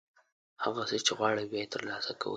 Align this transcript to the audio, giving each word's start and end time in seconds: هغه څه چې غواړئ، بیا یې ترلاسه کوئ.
هغه 0.63 0.81
څه 0.89 0.95
چې 1.05 1.11
غواړئ، 1.17 1.45
بیا 1.51 1.59
یې 1.63 1.71
ترلاسه 1.73 2.11
کوئ. 2.21 2.29